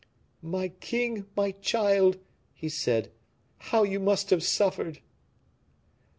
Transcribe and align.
"My 0.41 0.69
king, 0.69 1.27
my 1.37 1.51
child," 1.51 2.17
he 2.55 2.69
said, 2.69 3.11
"how 3.59 3.83
you 3.83 3.99
must 3.99 4.31
have 4.31 4.41
suffered!" 4.41 4.99